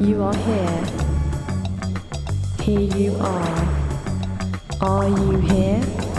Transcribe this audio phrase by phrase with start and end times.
[0.00, 0.84] You are here.
[2.62, 3.68] Here you are.
[4.80, 6.09] Are you here?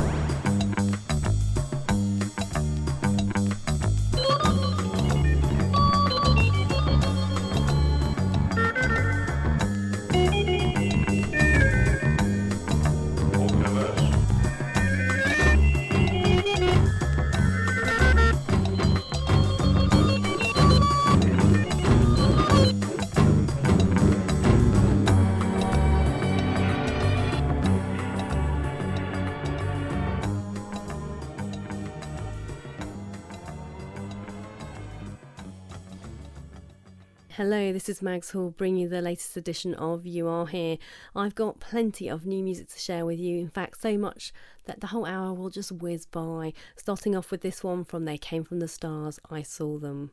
[37.81, 40.77] This is Mags Hall bringing you the latest edition of You Are Here.
[41.15, 44.31] I've got plenty of new music to share with you, in fact, so much
[44.65, 46.53] that the whole hour will just whiz by.
[46.75, 50.11] Starting off with this one from They Came From the Stars, I Saw Them.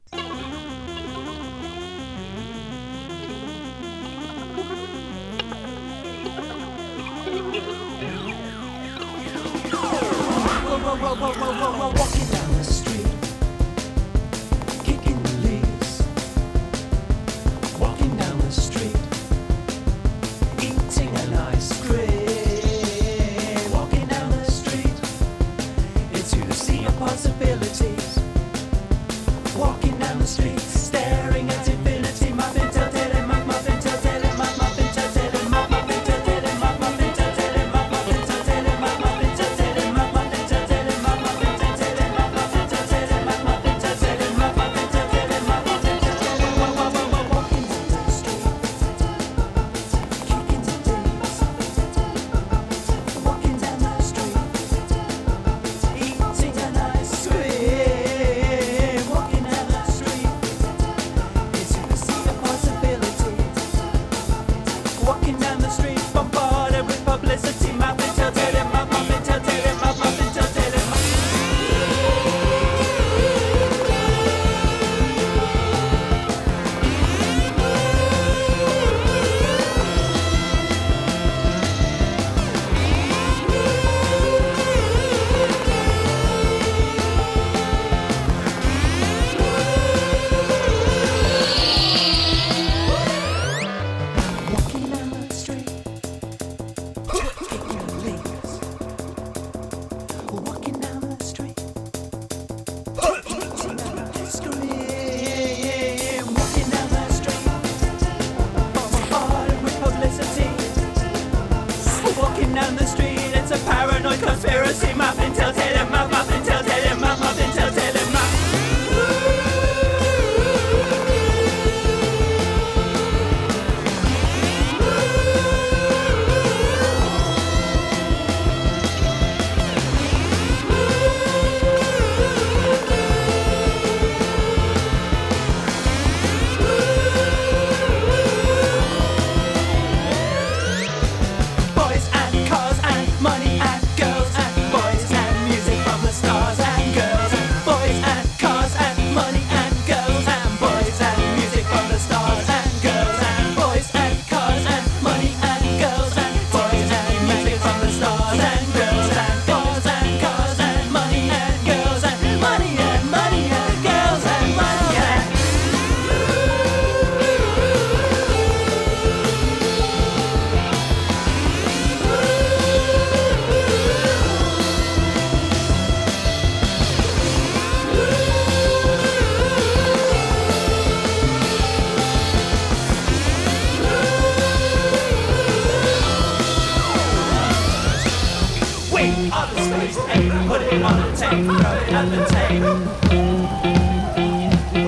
[191.18, 192.62] Tape, throw it at the tape.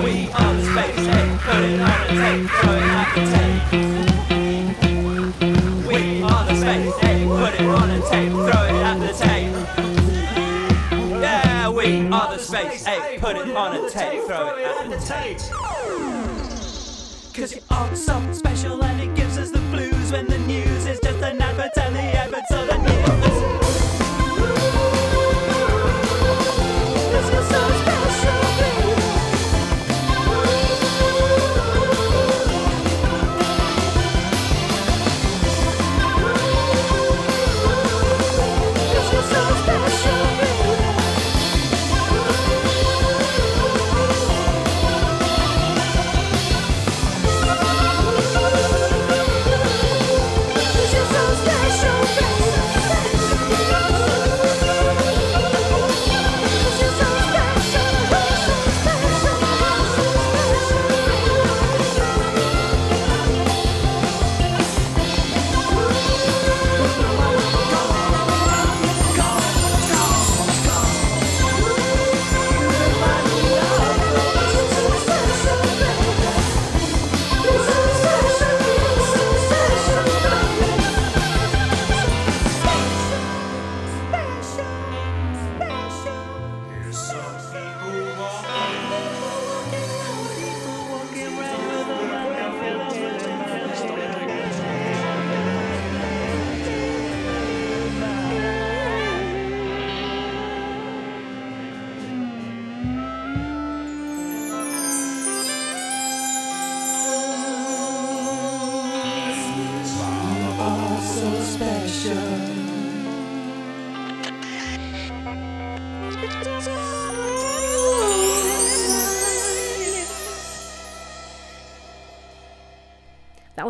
[0.01, 3.63] We are the space ape, put it on the tape, throw it at the tape.
[5.87, 9.53] We are the space ape, put it on the tape, throw it at the tape.
[11.21, 14.97] Yeah, we are the space ape, put it on a tape, throw it at the
[15.05, 15.39] tape.
[17.33, 20.99] Cause you're all so special and it gives us the blues when the news is
[20.99, 23.70] just an advert and the adverts are the news.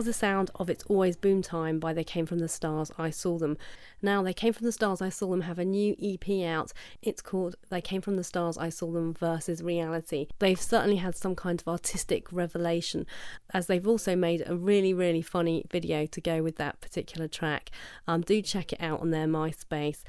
[0.02, 3.12] Was the sound of It's Always Boom Time by They Came From the Stars, I
[3.12, 3.56] Saw Them.
[4.02, 6.74] Now, They Came From the Stars, I Saw Them have a new EP out.
[7.04, 10.26] It's called They Came From the Stars, I Saw Them versus Reality.
[10.40, 13.06] They've certainly had some kind of artistic revelation,
[13.54, 17.70] as they've also made a really, really funny video to go with that particular track.
[18.08, 20.02] Um, do check it out on their MySpace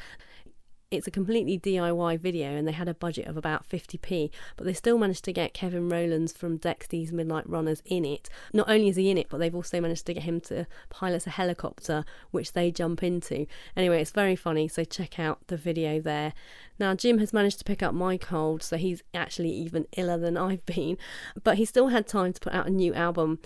[0.92, 4.74] it's a completely DIY video and they had a budget of about 50p, but they
[4.74, 8.28] still managed to get Kevin Rowlands from Dexy's Midnight Runners in it.
[8.52, 11.26] Not only is he in it, but they've also managed to get him to pilot
[11.26, 13.46] a helicopter, which they jump into.
[13.74, 16.34] Anyway, it's very funny, so check out the video there.
[16.78, 20.36] Now, Jim has managed to pick up my cold, so he's actually even iller than
[20.36, 20.98] I've been,
[21.42, 23.38] but he still had time to put out a new album.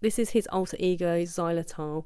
[0.00, 2.04] This is his alter ego, Xylitol.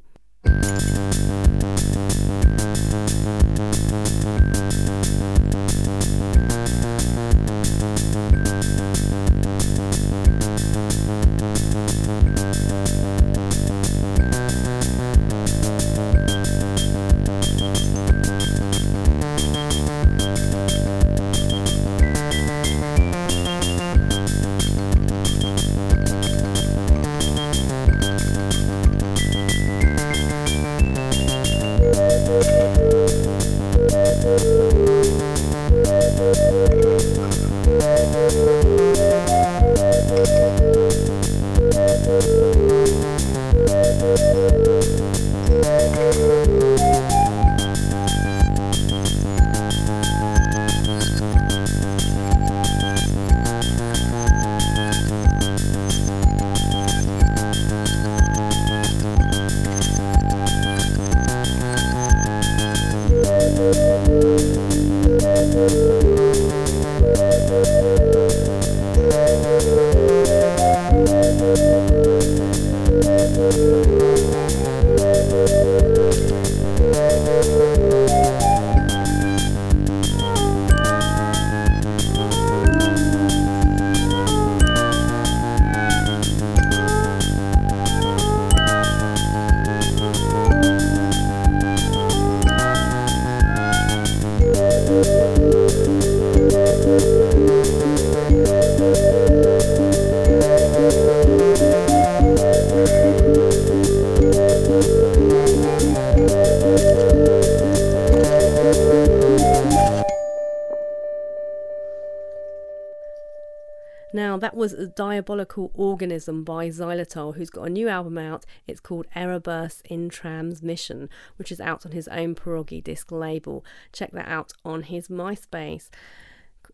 [114.66, 118.44] Was a Diabolical Organism by Xylitol, who's got a new album out.
[118.66, 123.64] It's called Errorburst in Transmission, which is out on his own Pierogi disc label.
[123.92, 125.88] Check that out on his MySpace.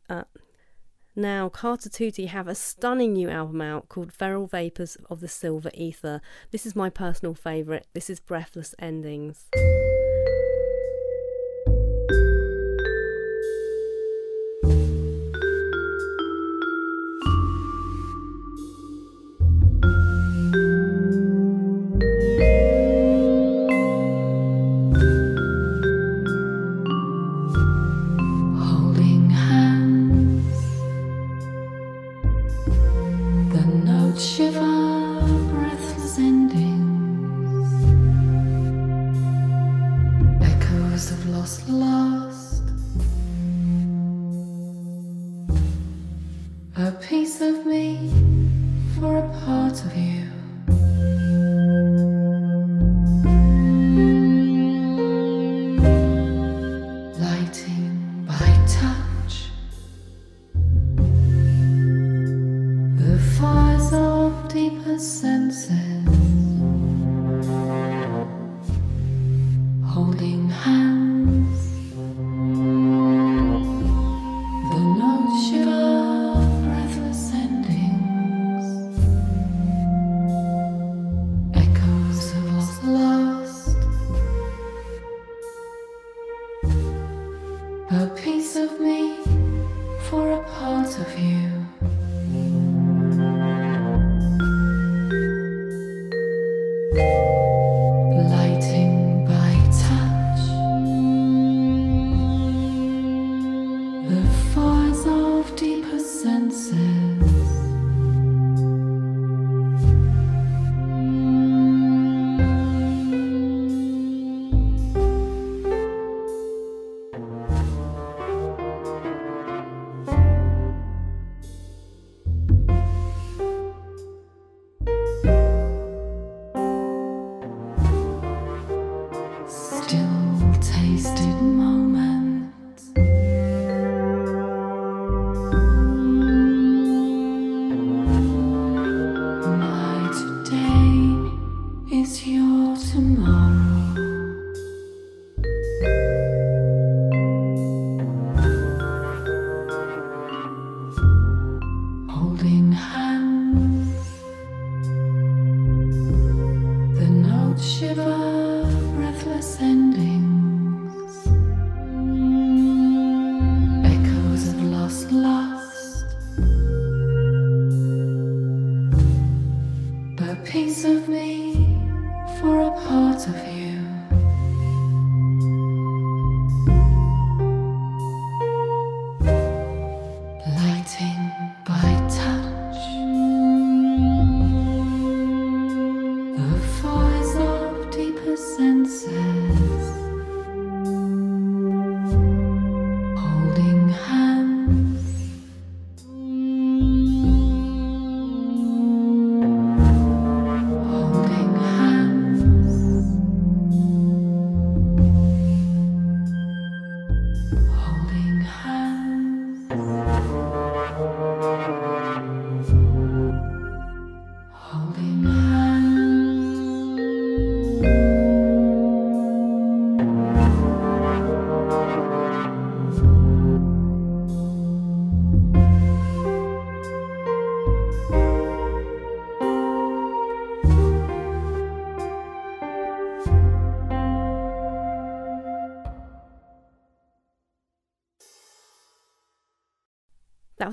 [0.08, 0.22] Uh,
[1.14, 5.70] now, Carter Tutti have a stunning new album out called Feral Vapors of the Silver
[5.74, 6.22] Ether.
[6.50, 7.86] This is my personal favourite.
[7.92, 9.50] This is Breathless Endings.
[34.22, 34.71] 十分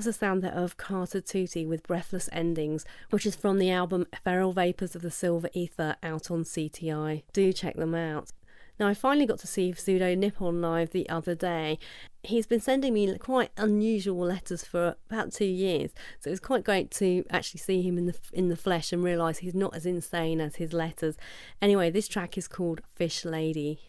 [0.00, 4.06] was the sound there of Carter Tutti with Breathless Endings, which is from the album
[4.24, 7.22] Feral Vapors of the Silver Ether out on CTI.
[7.34, 8.30] Do check them out.
[8.78, 11.78] Now, I finally got to see Pseudo Nippon live the other day.
[12.22, 16.64] He's been sending me quite unusual letters for about two years, so it was quite
[16.64, 19.84] great to actually see him in the in the flesh and realise he's not as
[19.84, 21.18] insane as his letters.
[21.60, 23.80] Anyway, this track is called Fish Lady.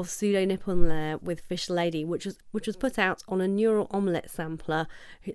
[0.00, 3.48] Of Pseudo Nippon there with Fish Lady, which was which was put out on a
[3.48, 4.86] neural omelette sampler,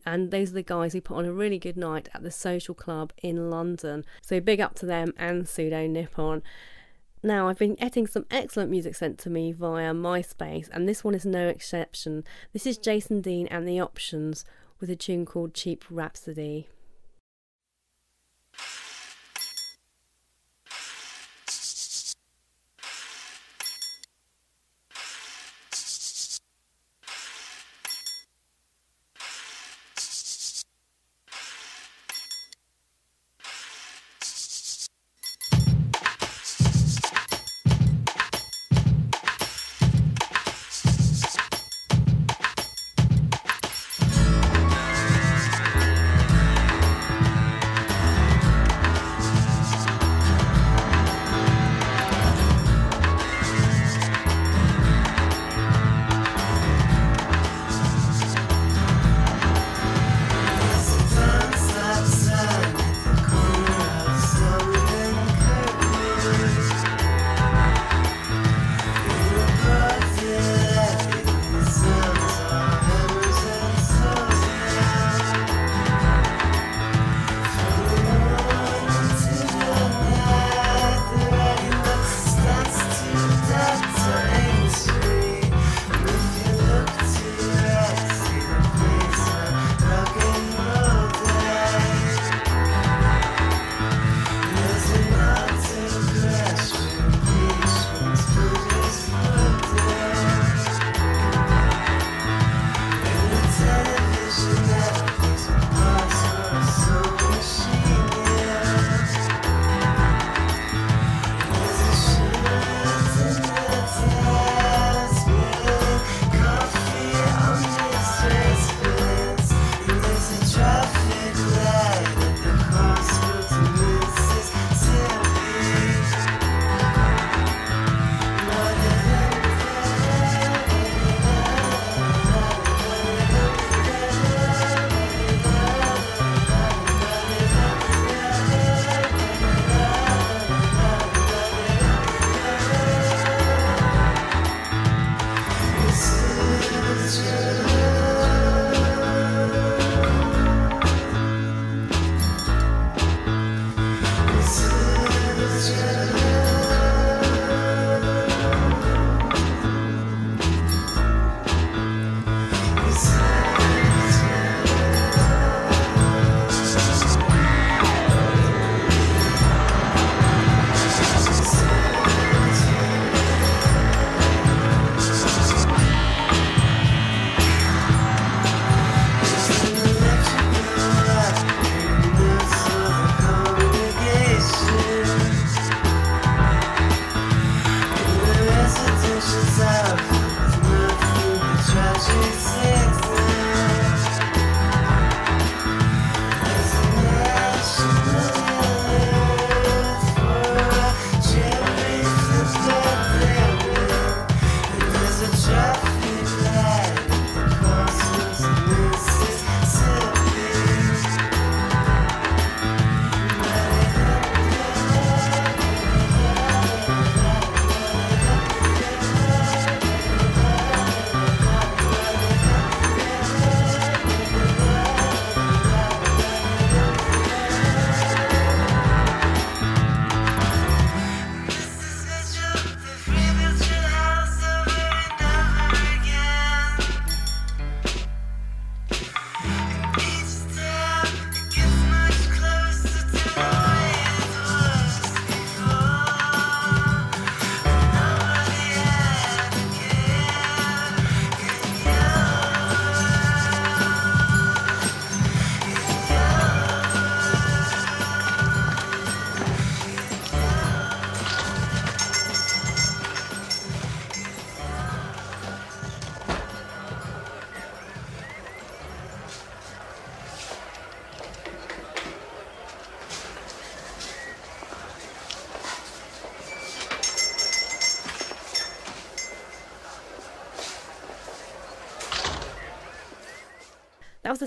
[0.06, 2.76] and those are the guys who put on a really good night at the Social
[2.76, 4.04] Club in London.
[4.22, 6.44] So big up to them and Pseudo Nippon.
[7.24, 11.16] Now I've been getting some excellent music sent to me via MySpace, and this one
[11.16, 12.24] is no exception.
[12.54, 14.46] This is Jason Dean and the Options
[14.80, 16.68] with a tune called Cheap Rhapsody.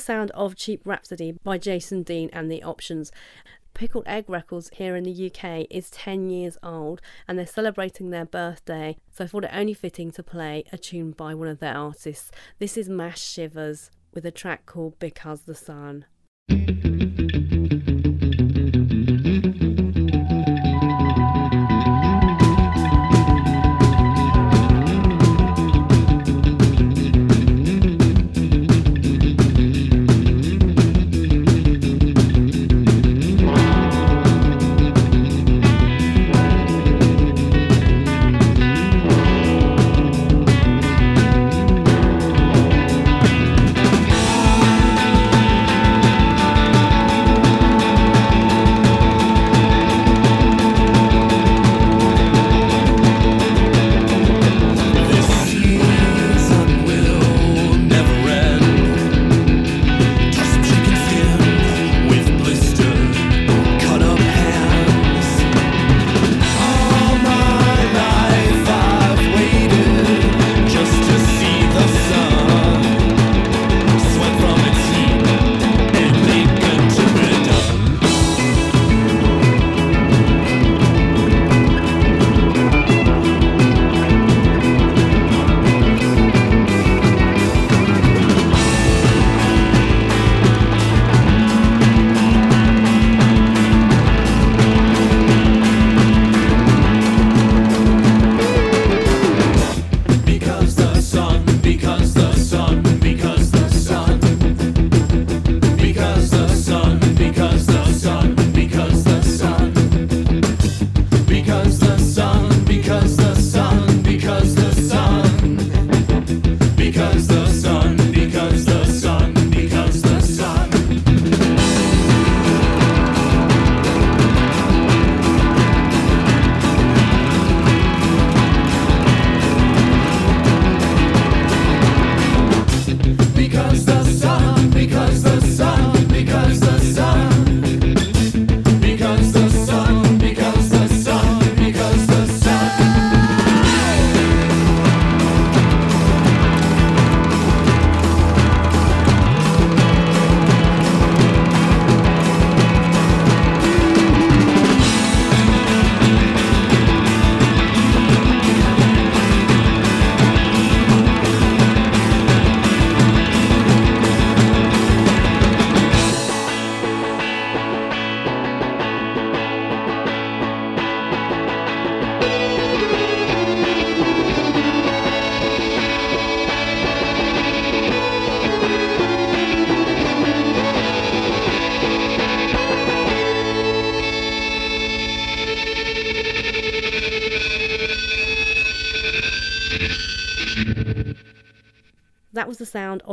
[0.09, 3.13] Sound of Cheap Rhapsody by Jason Dean and the Options.
[3.75, 8.25] Pickled Egg Records here in the UK is 10 years old and they're celebrating their
[8.25, 11.77] birthday, so I thought it only fitting to play a tune by one of their
[11.77, 12.31] artists.
[12.59, 16.07] This is Mash Shivers with a track called Because the Sun.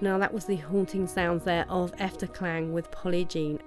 [0.00, 3.60] Now, that was the haunting sounds there of Efterklang with Polygyne.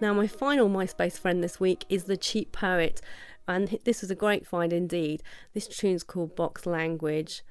[0.00, 3.00] Now, my final MySpace friend this week is The Cheap Poet,
[3.48, 5.22] and this was a great find indeed.
[5.52, 7.42] This tune's called Box Language.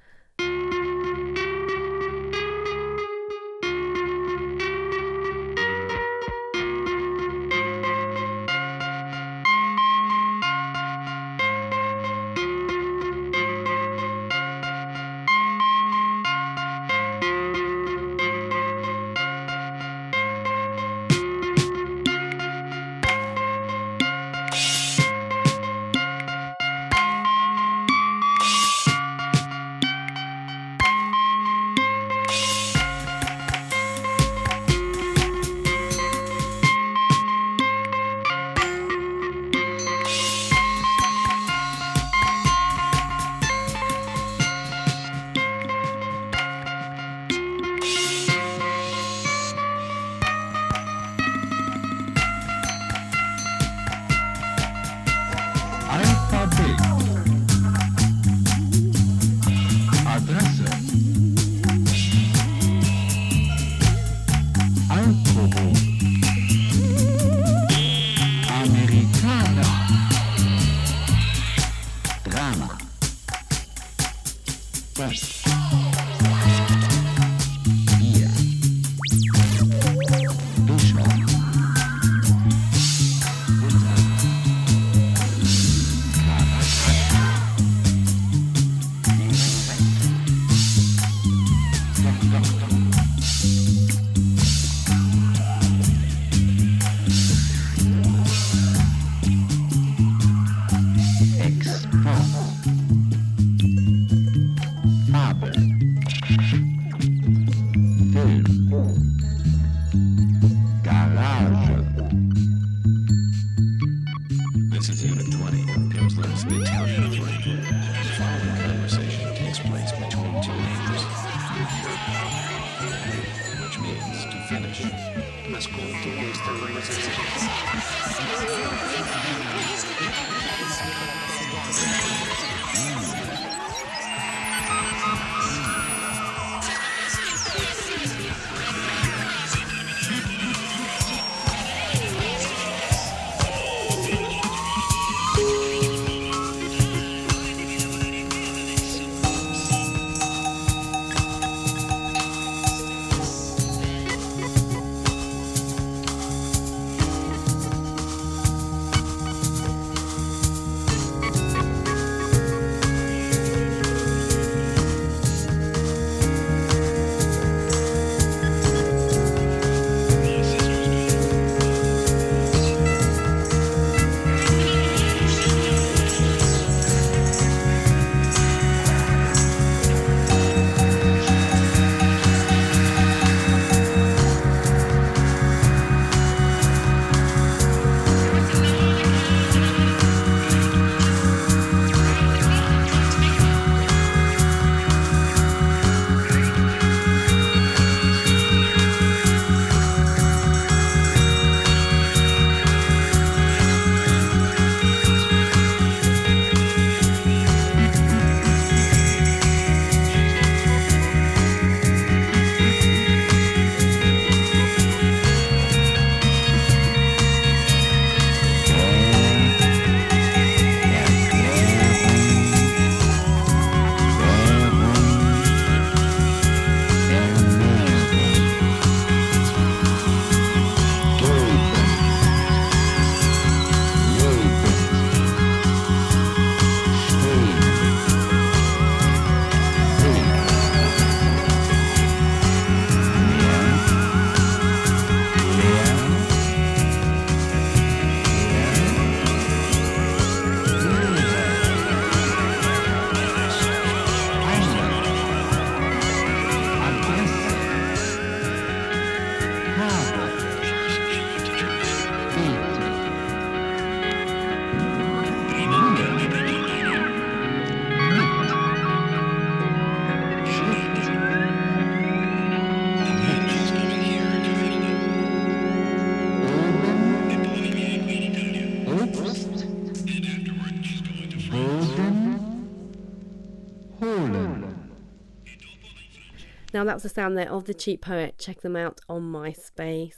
[286.76, 288.38] Now, that was the sound there of the Cheap Poet.
[288.38, 290.18] Check them out on MySpace.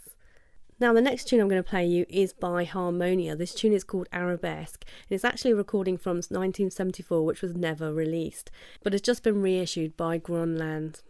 [0.80, 3.36] Now, the next tune I'm going to play you is by Harmonia.
[3.36, 7.94] This tune is called Arabesque, and it's actually a recording from 1974, which was never
[7.94, 8.50] released,
[8.82, 11.04] but it's just been reissued by Grönland.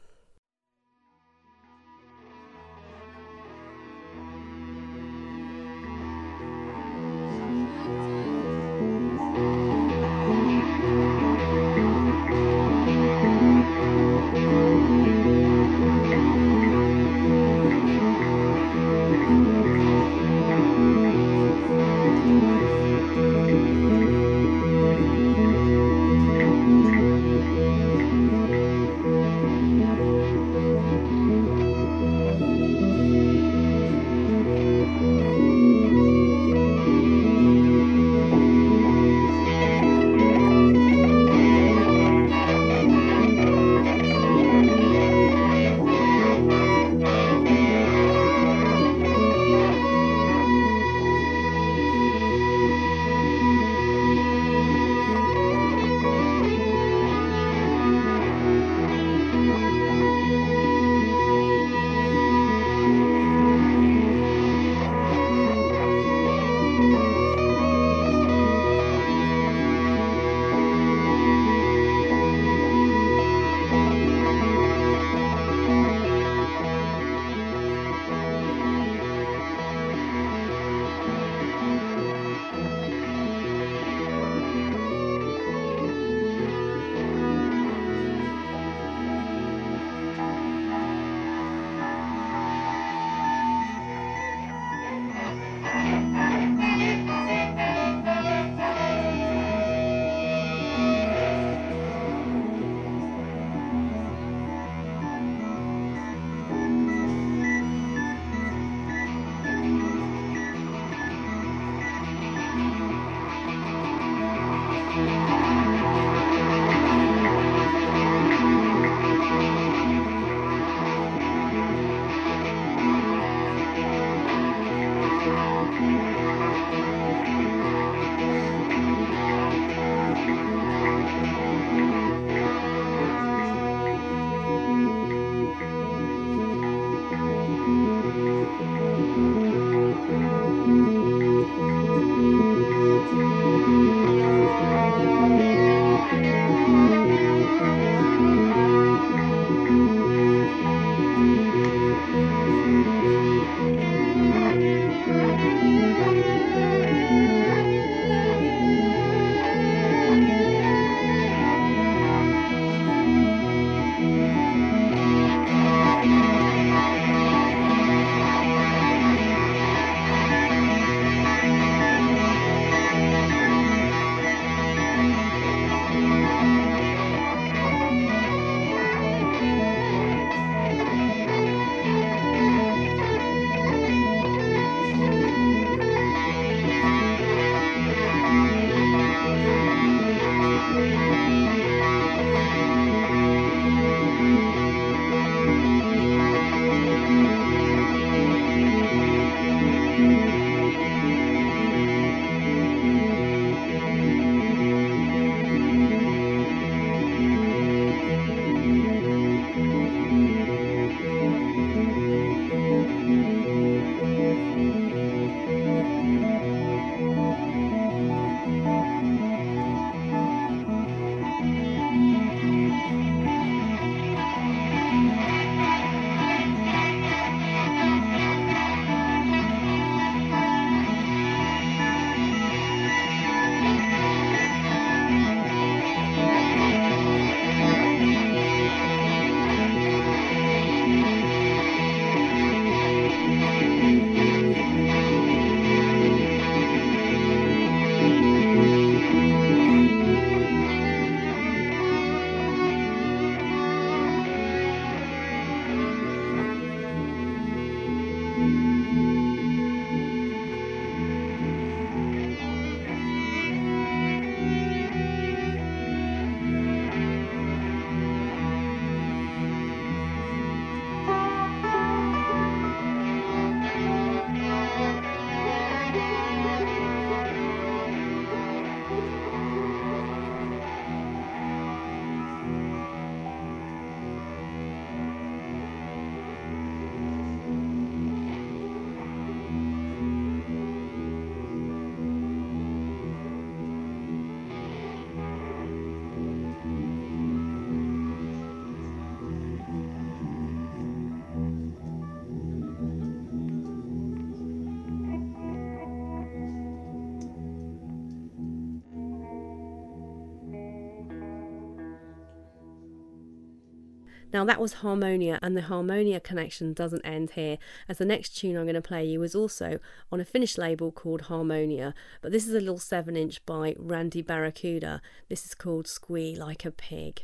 [314.34, 317.57] Now that was Harmonia, and the Harmonia connection doesn't end here,
[317.88, 319.80] as the next tune I'm going to play you is also
[320.11, 324.21] on a Finnish label called Harmonia, but this is a little 7 inch by Randy
[324.21, 325.01] Barracuda.
[325.30, 327.23] This is called Squee Like a Pig.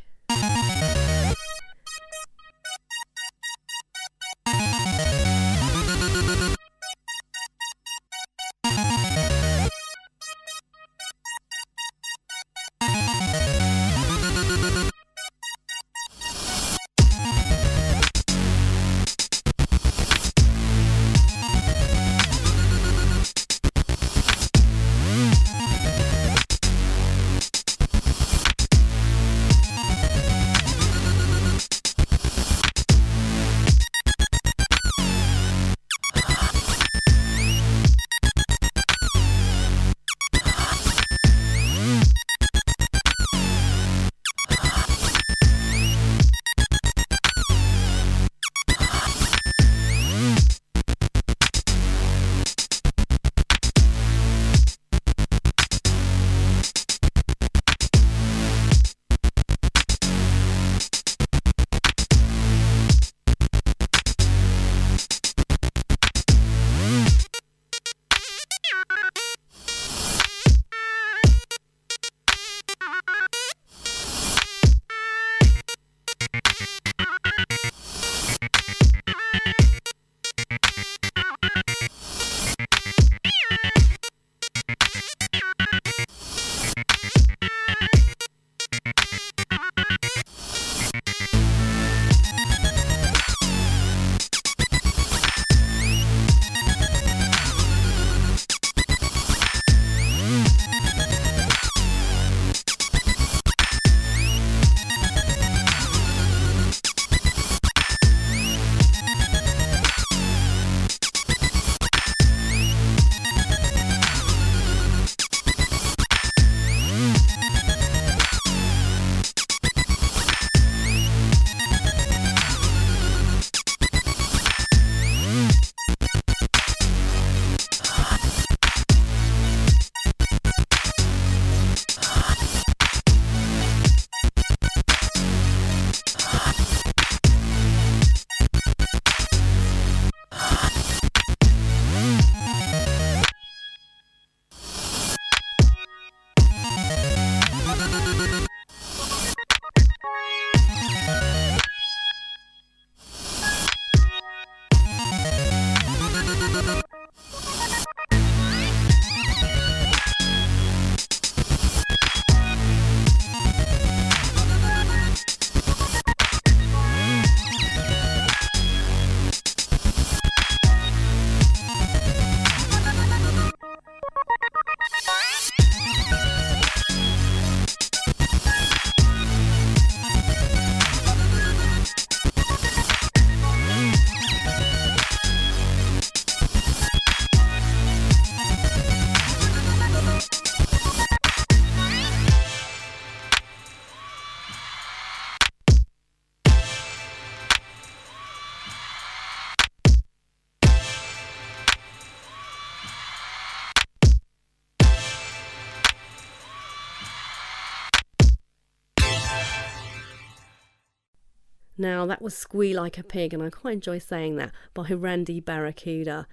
[211.78, 215.40] Now, that was Squee Like a Pig, and I quite enjoy saying that, by Randy
[215.40, 216.28] Barracuda.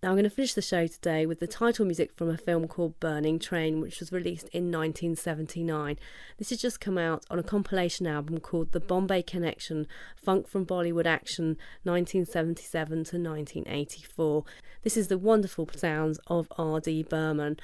[0.00, 2.68] Now, I'm going to finish the show today with the title music from a film
[2.68, 5.98] called Burning Train, which was released in 1979.
[6.36, 10.64] This has just come out on a compilation album called The Bombay Connection Funk from
[10.64, 14.44] Bollywood Action 1977 to 1984.
[14.82, 17.02] This is the wonderful sounds of R.D.
[17.04, 17.58] Burman.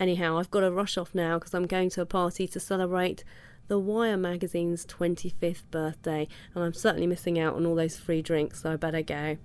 [0.00, 3.22] Anyhow, I've got to rush off now because I'm going to a party to celebrate
[3.68, 8.62] the Wire magazine's 25th birthday, and I'm certainly missing out on all those free drinks,
[8.62, 9.36] so I better go.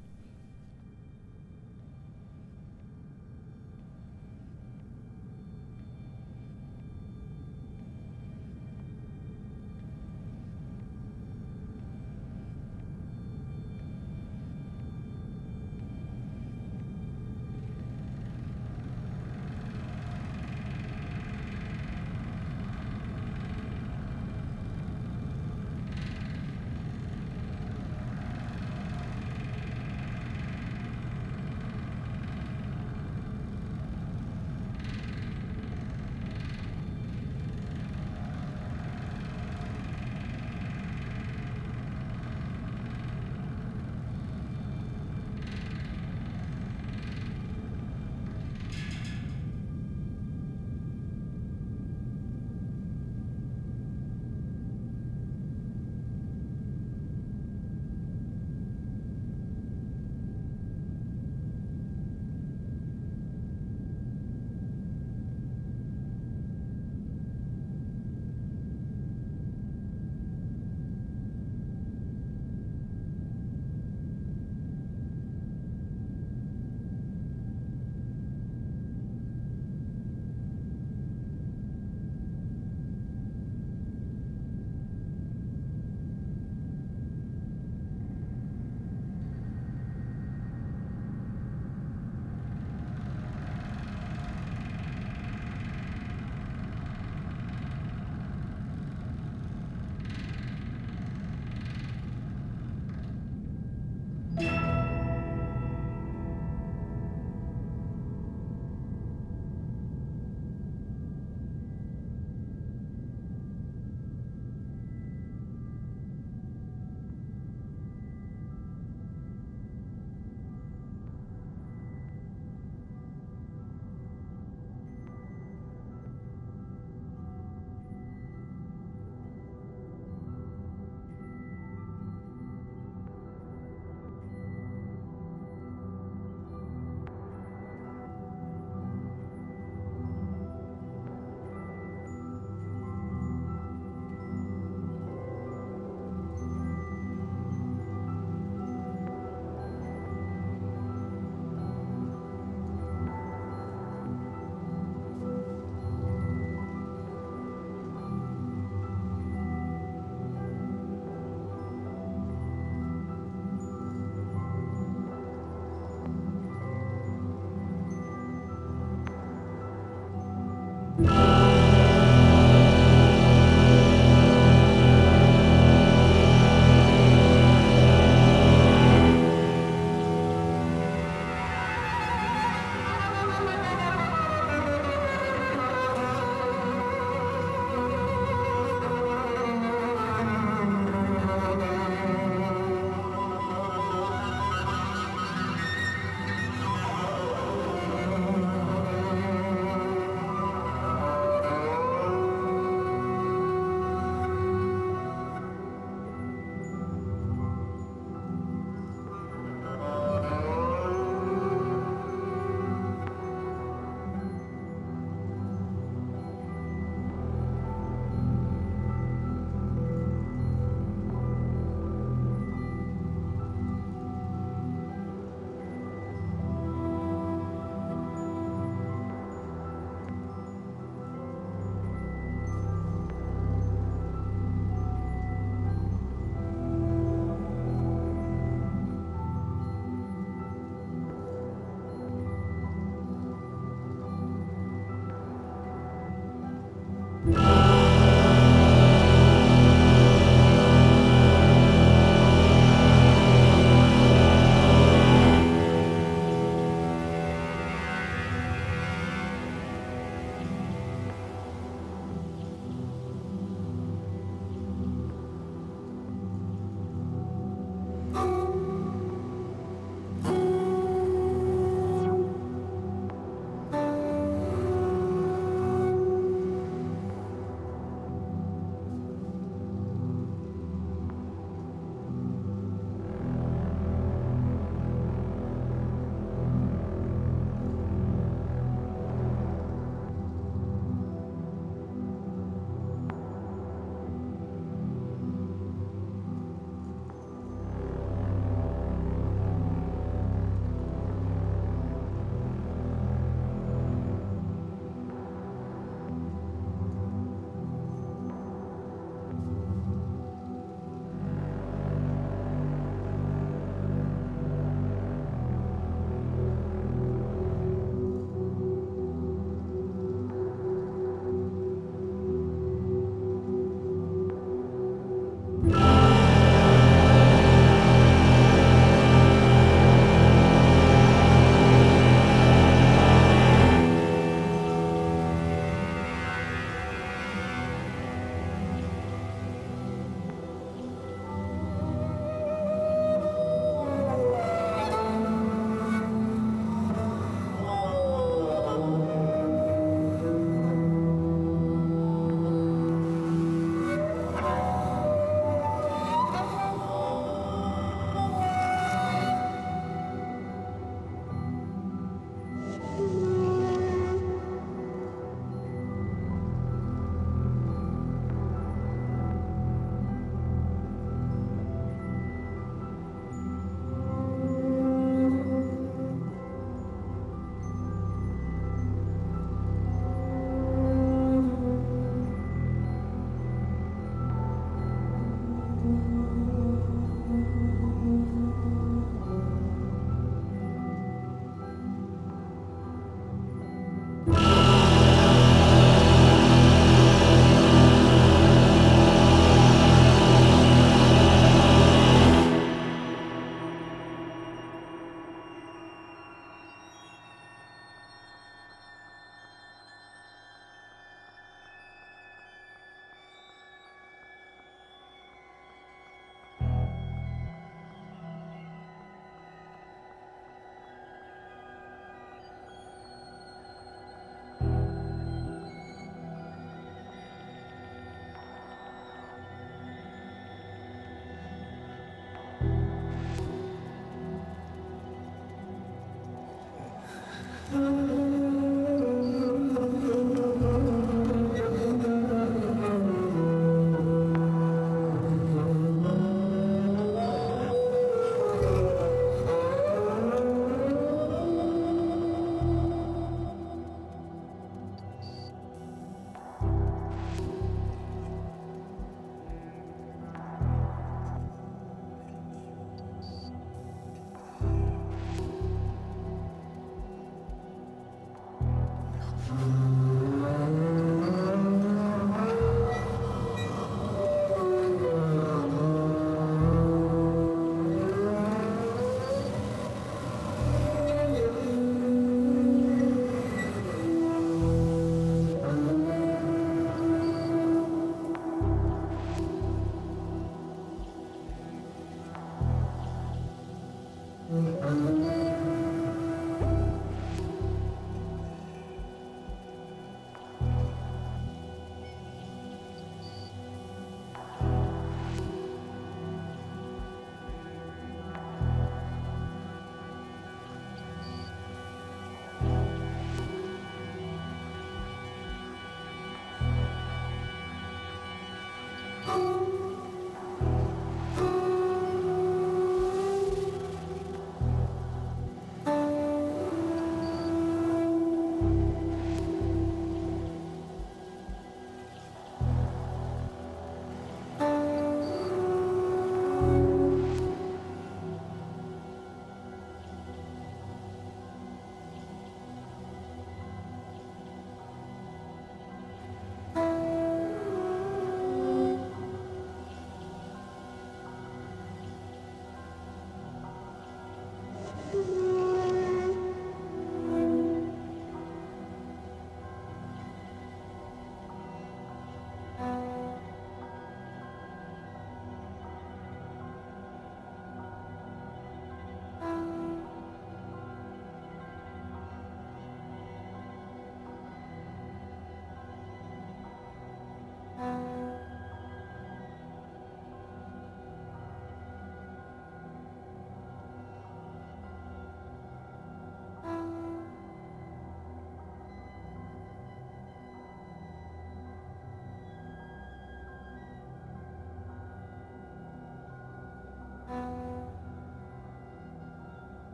[170.98, 171.35] Thank.